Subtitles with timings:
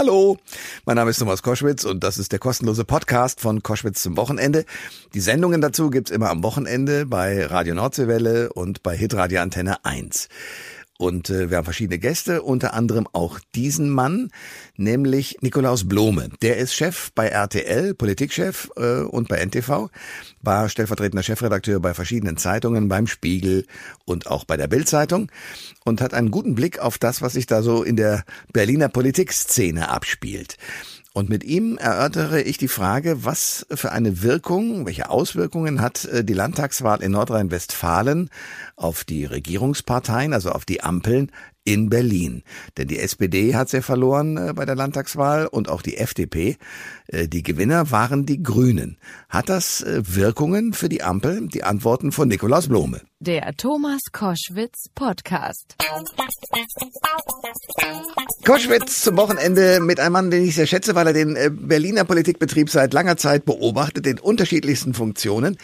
[0.00, 0.38] Hallo,
[0.86, 4.64] mein Name ist Thomas Koschwitz und das ist der kostenlose Podcast von Koschwitz zum Wochenende.
[5.12, 10.30] Die Sendungen dazu gibt's immer am Wochenende bei Radio Nordseewelle und bei Hitradio Antenne 1.
[11.00, 14.30] Und äh, wir haben verschiedene Gäste, unter anderem auch diesen Mann,
[14.76, 16.28] nämlich Nikolaus Blome.
[16.42, 19.88] Der ist Chef bei RTL, Politikchef äh, und bei NTV,
[20.42, 23.64] war stellvertretender Chefredakteur bei verschiedenen Zeitungen, beim Spiegel
[24.04, 25.32] und auch bei der Bildzeitung
[25.86, 29.88] und hat einen guten Blick auf das, was sich da so in der Berliner Politikszene
[29.88, 30.58] abspielt.
[31.12, 36.24] Und mit ihm erörtere ich die Frage, was für eine Wirkung, welche Auswirkungen hat äh,
[36.24, 38.30] die Landtagswahl in Nordrhein-Westfalen
[38.76, 41.32] auf die Regierungsparteien, also auf die Ampeln
[41.64, 42.44] in Berlin.
[42.76, 46.56] Denn die SPD hat sie verloren äh, bei der Landtagswahl und auch die FDP.
[47.08, 48.96] Äh, die Gewinner waren die Grünen.
[49.28, 51.48] Hat das Wirkungen für die Ampel?
[51.48, 53.00] Die Antworten von Nikolaus Blome.
[53.22, 55.76] Der Thomas Koschwitz Podcast.
[58.46, 62.06] Koschwitz zum Wochenende mit einem Mann, den ich sehr schätze, weil er den äh, Berliner
[62.06, 65.58] Politikbetrieb seit langer Zeit beobachtet, in unterschiedlichsten Funktionen.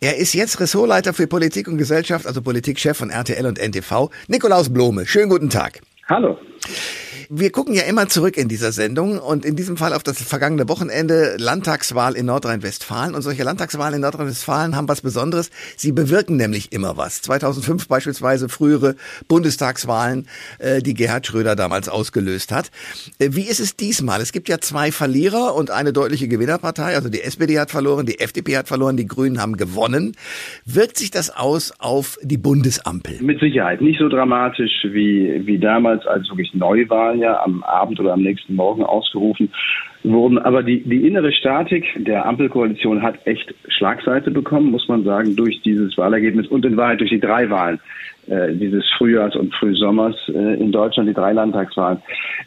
[0.00, 4.08] Er ist jetzt Ressortleiter für Politik und Gesellschaft, also Politikchef von RTL und NTV.
[4.28, 5.80] Nikolaus Blome, schönen guten Tag.
[6.08, 6.38] Hallo.
[7.34, 10.68] Wir gucken ja immer zurück in dieser Sendung und in diesem Fall auf das vergangene
[10.68, 13.14] Wochenende Landtagswahl in Nordrhein-Westfalen.
[13.14, 15.50] Und solche Landtagswahlen in Nordrhein-Westfalen haben was Besonderes.
[15.76, 17.22] Sie bewirken nämlich immer was.
[17.22, 18.96] 2005 beispielsweise frühere
[19.28, 20.26] Bundestagswahlen,
[20.58, 22.70] äh, die Gerhard Schröder damals ausgelöst hat.
[23.18, 24.20] Äh, wie ist es diesmal?
[24.20, 26.94] Es gibt ja zwei Verlierer und eine deutliche Gewinnerpartei.
[26.94, 30.12] Also die SPD hat verloren, die FDP hat verloren, die Grünen haben gewonnen.
[30.66, 33.22] Wirkt sich das aus auf die Bundesampel?
[33.22, 33.80] Mit Sicherheit.
[33.80, 38.54] Nicht so dramatisch wie, wie damals, als wirklich Neuwahlen ja am Abend oder am nächsten
[38.54, 39.50] Morgen ausgerufen
[40.02, 40.38] wurden.
[40.38, 45.60] Aber die, die innere Statik der Ampelkoalition hat echt Schlagseite bekommen, muss man sagen, durch
[45.62, 47.80] dieses Wahlergebnis und in Wahrheit durch die drei Wahlen
[48.28, 52.00] äh, dieses Frühjahrs- und Frühsommers äh, in Deutschland, die drei Landtagswahlen.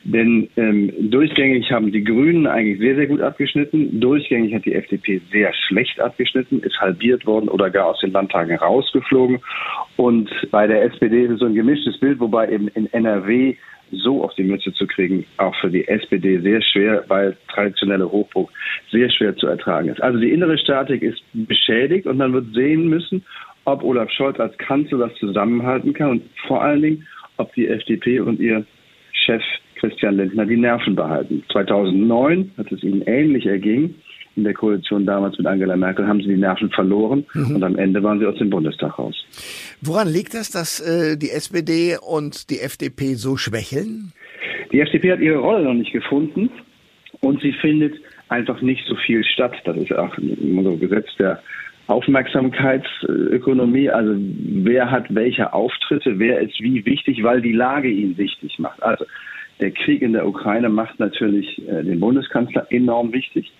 [0.03, 3.99] Denn ähm, durchgängig haben die Grünen eigentlich sehr, sehr gut abgeschnitten.
[3.99, 8.55] Durchgängig hat die FDP sehr schlecht abgeschnitten, ist halbiert worden oder gar aus den Landtagen
[8.55, 9.39] rausgeflogen.
[9.97, 13.55] Und bei der SPD ist es so ein gemischtes Bild, wobei eben in NRW
[13.91, 18.49] so auf die Mütze zu kriegen, auch für die SPD sehr schwer, weil traditionelle Hochburg
[18.91, 20.01] sehr schwer zu ertragen ist.
[20.01, 23.23] Also die innere Statik ist beschädigt und man wird sehen müssen,
[23.65, 27.07] ob Olaf Scholz als Kanzler das zusammenhalten kann und vor allen Dingen,
[27.37, 28.65] ob die FDP und ihr
[29.11, 29.41] Chef
[29.75, 31.43] Christian Lindner die Nerven behalten.
[31.51, 33.95] 2009 hat es ihnen ähnlich erging
[34.35, 37.55] in der Koalition damals mit Angela Merkel haben sie die Nerven verloren mhm.
[37.55, 39.15] und am Ende waren sie aus dem Bundestag raus.
[39.81, 44.11] Woran liegt das, dass äh, die SPD und die FDP so schwächeln?
[44.71, 46.49] Die FDP hat ihre Rolle noch nicht gefunden
[47.21, 47.95] und sie findet
[48.29, 49.53] einfach nicht so viel statt.
[49.63, 51.41] Das ist auch so Gesetz der
[51.87, 58.57] Aufmerksamkeitsökonomie, also wer hat welche Auftritte, wer ist wie wichtig, weil die Lage ihn wichtig
[58.57, 58.81] macht.
[58.81, 59.05] Also
[59.59, 63.51] der Krieg in der Ukraine macht natürlich äh, den Bundeskanzler enorm wichtig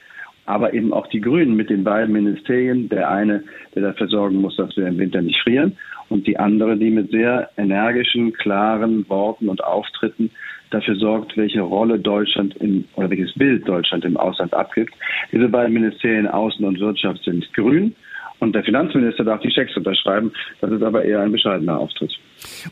[0.46, 2.90] aber eben auch die Grünen mit den beiden Ministerien.
[2.90, 5.78] Der eine, der dafür sorgen muss, dass wir im Winter nicht frieren
[6.10, 10.32] und die andere, die mit sehr energischen, klaren Worten und Auftritten
[10.70, 14.94] dafür sorgt, welche Rolle Deutschland im, oder welches Bild Deutschland im Ausland abgibt.
[15.32, 17.96] Diese beiden Ministerien Außen und Wirtschaft sind grün
[18.40, 20.31] und der Finanzminister darf die Schecks unterschreiben.
[20.62, 22.12] Das ist aber eher ein bescheidener Auftritt.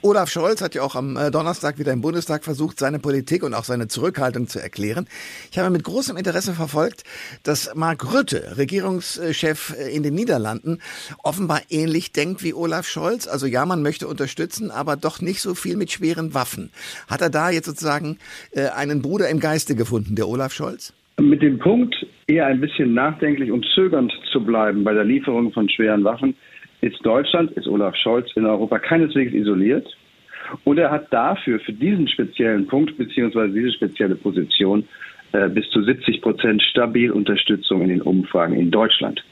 [0.02, 3.54] Olaf Scholz hat ja auch am äh, Donnerstag wieder im Bundestag versucht, seine Politik und
[3.54, 5.08] auch seine Zurückhaltung zu erklären.
[5.52, 7.04] Ich habe mit großem Interesse verfolgt,
[7.44, 10.80] dass Mark Rütte, Regierungschef äh, in den Niederlanden,
[11.24, 13.28] offenbar ähnlich denkt wie Olaf Scholz.
[13.28, 16.72] Also ja, man möchte unterstützen, aber doch nicht so viel mit schweren Waffen.
[17.08, 18.18] Hat er da jetzt sozusagen
[18.52, 20.94] äh, einen Bruder im Geiste gefunden, der Olaf Scholz?
[21.20, 21.96] Mit dem Punkt,
[22.28, 26.36] eher ein bisschen nachdenklich und zögernd zu bleiben bei der Lieferung von schweren Waffen,
[26.82, 29.88] ist Deutschland, ist Olaf Scholz in Europa keineswegs isoliert.
[30.66, 34.86] Und er hat dafür, für diesen speziellen Punkt beziehungsweise diese spezielle Position,
[35.32, 39.24] äh, bis zu 70 Prozent stabil Unterstützung in den Umfragen in Deutschland.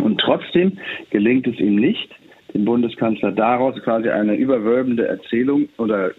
[0.00, 0.78] Und trotzdem
[1.10, 2.10] gelingt es ihm nicht,
[2.52, 6.10] den Bundeskanzler daraus quasi eine überwölbende Erzählung oder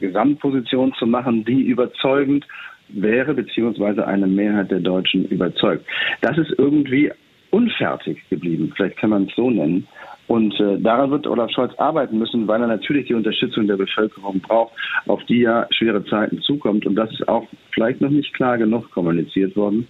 [0.00, 2.46] Gesamtposition zu machen, die überzeugend
[2.88, 5.84] wäre, beziehungsweise eine Mehrheit der Deutschen überzeugt.
[6.20, 7.10] Das ist irgendwie
[7.50, 9.86] unfertig geblieben, vielleicht kann man es so nennen.
[10.26, 14.40] Und äh, daran wird Olaf Scholz arbeiten müssen, weil er natürlich die Unterstützung der Bevölkerung
[14.40, 14.72] braucht,
[15.06, 16.84] auf die ja schwere Zeiten zukommt.
[16.84, 19.86] Und das ist auch vielleicht noch nicht klar genug kommuniziert worden.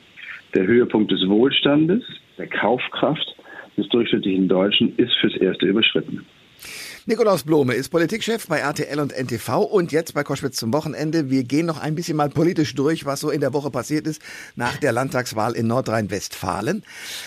[0.55, 2.03] Der Höhepunkt des Wohlstandes,
[2.37, 3.35] der Kaufkraft
[3.79, 6.25] des durchschnittlichen Deutschen ist fürs Erste überschritten.
[7.09, 11.31] Nikolaus Blome ist Politikchef bei RTL und NTV und jetzt bei Koschwitz zum Wochenende.
[11.31, 14.21] Wir gehen noch ein bisschen mal politisch durch, was so in der Woche passiert ist
[14.57, 16.83] nach der Landtagswahl in Nordrhein-Westfalen.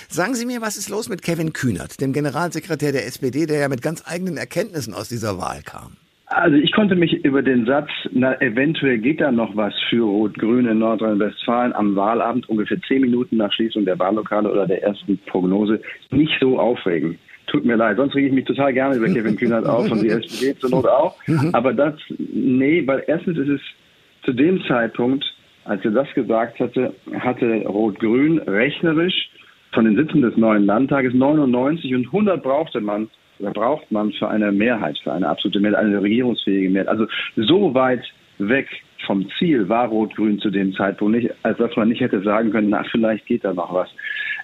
[0.09, 3.69] Sagen Sie mir, was ist los mit Kevin Kühnert, dem Generalsekretär der SPD, der ja
[3.69, 5.95] mit ganz eigenen Erkenntnissen aus dieser Wahl kam?
[6.25, 10.67] Also ich konnte mich über den Satz, na, eventuell geht da noch was für Rot-Grün
[10.67, 15.79] in Nordrhein-Westfalen am Wahlabend, ungefähr zehn Minuten nach Schließung der Wahllokale oder der ersten Prognose,
[16.11, 17.17] nicht so aufregen.
[17.49, 20.09] Tut mir leid, sonst rege ich mich total gerne über Kevin Kühnert auf und die
[20.09, 21.15] SPD zur Not auch.
[21.27, 21.49] Mhm.
[21.53, 23.61] Aber das, nee, weil erstens ist es
[24.23, 25.25] zu dem Zeitpunkt,
[25.65, 29.29] als er das gesagt hatte, hatte Rot-Grün rechnerisch
[29.71, 33.09] von den Sitzen des neuen Landtages 99 und 100 brauchte man
[33.39, 36.89] oder braucht man für eine Mehrheit, für eine absolute Mehrheit, eine regierungsfähige Mehrheit.
[36.89, 38.03] Also so weit
[38.37, 38.67] weg
[39.05, 42.69] vom Ziel war Rot-Grün zu dem Zeitpunkt nicht, als dass man nicht hätte sagen können,
[42.69, 43.89] na, vielleicht geht da noch was.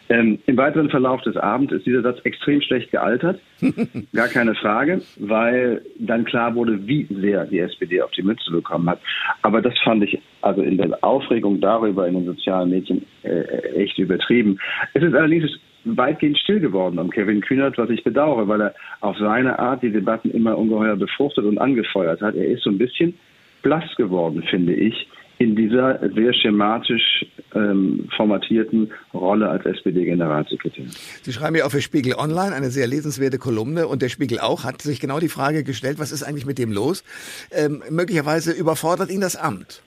[0.09, 3.39] Ähm, Im weiteren Verlauf des Abends ist dieser Satz extrem schlecht gealtert.
[4.13, 8.89] Gar keine Frage, weil dann klar wurde, wie sehr die SPD auf die Mütze bekommen
[8.89, 8.99] hat.
[9.41, 13.41] Aber das fand ich also in der Aufregung darüber in den sozialen Medien äh,
[13.75, 14.59] echt übertrieben.
[14.93, 15.49] Es ist allerdings
[15.85, 19.91] weitgehend still geworden um Kevin Kühnert, was ich bedauere, weil er auf seine Art die
[19.91, 22.35] Debatten immer ungeheuer befruchtet und angefeuert hat.
[22.35, 23.15] Er ist so ein bisschen
[23.61, 30.85] blass geworden, finde ich, in dieser sehr schematisch ähm, formatierten Rolle als SPD-Generalsekretär.
[30.87, 34.63] Sie schreiben ja auch für Spiegel Online eine sehr lesenswerte Kolumne und der Spiegel auch
[34.63, 37.03] hat sich genau die Frage gestellt, was ist eigentlich mit dem los?
[37.51, 39.81] Ähm, möglicherweise überfordert ihn das Amt.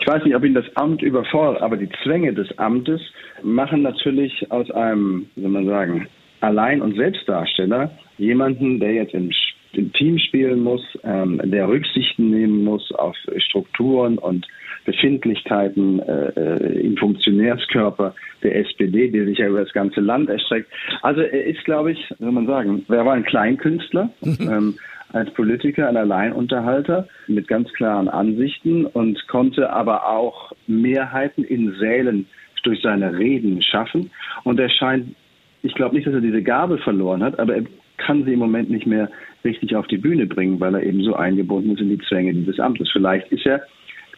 [0.00, 3.00] Ich weiß nicht, ob ihn das Amt überfordert, aber die Zwänge des Amtes
[3.42, 6.08] machen natürlich aus einem, wie soll man sagen,
[6.40, 9.30] Allein- und Selbstdarsteller jemanden, der jetzt im
[9.72, 14.46] im Team spielen muss, ähm, der Rücksichten nehmen muss auf Strukturen und
[14.84, 20.70] Befindlichkeiten äh, äh im Funktionärskörper der SPD, die sich ja über das ganze Land erstreckt.
[21.02, 24.10] Also er ist, glaube ich, soll man sagen, er war ein Kleinkünstler.
[24.24, 24.74] ähm,
[25.12, 32.26] als Politiker, ein Alleinunterhalter mit ganz klaren Ansichten und konnte aber auch Mehrheiten in Sälen
[32.62, 34.10] durch seine Reden schaffen.
[34.44, 35.14] Und er scheint,
[35.62, 37.64] ich glaube nicht, dass er diese Gabe verloren hat, aber er
[37.96, 39.10] kann sie im Moment nicht mehr
[39.44, 42.58] richtig auf die Bühne bringen, weil er eben so eingebunden ist in die Zwänge dieses
[42.60, 42.90] Amtes.
[42.92, 43.62] Vielleicht ist er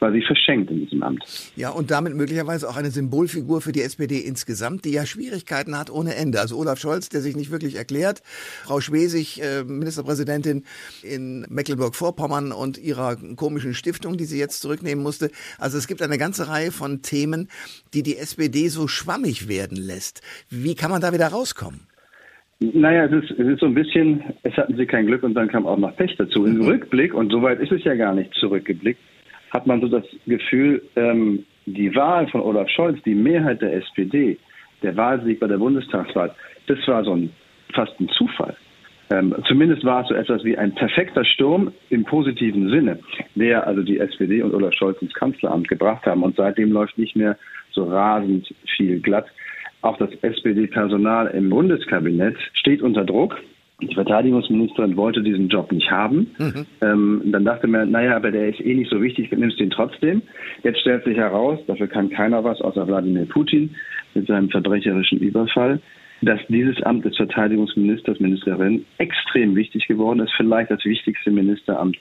[0.02, 1.24] quasi verschenkt in diesem Amt.
[1.54, 5.90] Ja, und damit möglicherweise auch eine Symbolfigur für die SPD insgesamt, die ja Schwierigkeiten hat
[5.90, 6.40] ohne Ende.
[6.40, 8.20] Also Olaf Scholz, der sich nicht wirklich erklärt,
[8.64, 10.64] Frau Schwesig, äh, Ministerpräsidentin
[11.04, 15.30] in Mecklenburg-Vorpommern und ihrer komischen Stiftung, die sie jetzt zurücknehmen musste.
[15.58, 17.48] Also es gibt eine ganze Reihe von Themen,
[17.94, 20.20] die die SPD so schwammig werden lässt.
[20.50, 21.91] Wie kann man da wieder rauskommen?
[22.74, 25.48] Naja, es ist, es ist so ein bisschen, es hatten sie kein Glück und dann
[25.48, 26.46] kam auch noch Pech dazu.
[26.46, 26.66] Im mhm.
[26.66, 29.00] Rückblick, und soweit ist es ja gar nicht zurückgeblickt,
[29.50, 34.38] hat man so das Gefühl, ähm, die Wahl von Olaf Scholz, die Mehrheit der SPD,
[34.82, 36.34] der Wahlsieg bei der Bundestagswahl,
[36.66, 37.30] das war so ein,
[37.74, 38.56] fast ein Zufall.
[39.10, 42.98] Ähm, zumindest war es so etwas wie ein perfekter Sturm im positiven Sinne,
[43.34, 46.22] der also die SPD und Olaf Scholz ins Kanzleramt gebracht haben.
[46.22, 47.36] Und seitdem läuft nicht mehr
[47.72, 49.26] so rasend viel glatt.
[49.82, 53.37] Auch das SPD-Personal im Bundeskabinett steht unter Druck.
[53.81, 56.31] Die Verteidigungsministerin wollte diesen Job nicht haben.
[56.38, 56.67] Mhm.
[56.81, 60.23] Ähm, dann dachte man, naja, aber der ist eh nicht so wichtig, nimmst ihn trotzdem.
[60.62, 63.75] Jetzt stellt sich heraus, dafür kann keiner was außer Wladimir Putin
[64.14, 65.81] mit seinem verbrecherischen Überfall,
[66.23, 71.96] dass dieses Amt des Verteidigungsministers, Ministerin extrem wichtig geworden ist, vielleicht das wichtigste Ministeramt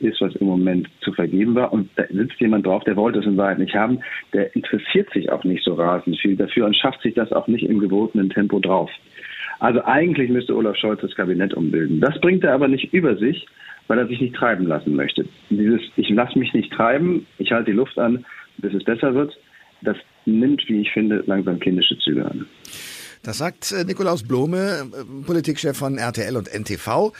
[0.00, 1.72] ist, was im Moment zu vergeben war.
[1.72, 4.00] Und da sitzt jemand drauf, der wollte es in Wahrheit nicht haben.
[4.32, 7.64] Der interessiert sich auch nicht so rasend viel dafür und schafft sich das auch nicht
[7.64, 8.90] im gebotenen Tempo drauf.
[9.58, 12.00] Also eigentlich müsste Olaf Scholz das Kabinett umbilden.
[12.00, 13.46] Das bringt er aber nicht über sich,
[13.88, 15.26] weil er sich nicht treiben lassen möchte.
[15.48, 18.24] Dieses Ich lasse mich nicht treiben, ich halte die Luft an,
[18.58, 19.36] bis es besser wird,
[19.82, 22.46] das nimmt, wie ich finde, langsam kindische Züge an.
[23.26, 27.12] Das sagt äh, Nikolaus Blome, äh, Politikchef von RTL und NTV.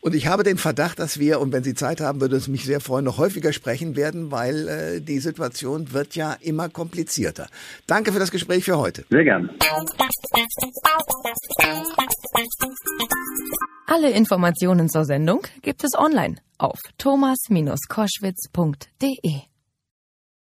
[0.00, 2.66] Und ich habe den Verdacht, dass wir, und wenn Sie Zeit haben, würde es mich
[2.66, 7.46] sehr freuen, noch häufiger sprechen werden, weil äh, die Situation wird ja immer komplizierter.
[7.86, 9.06] Danke für das Gespräch für heute.
[9.08, 9.48] Sehr gern.
[13.86, 19.47] Alle Informationen zur Sendung gibt es online auf thomas-koschwitz.de.